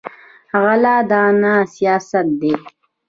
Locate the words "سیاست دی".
1.75-2.53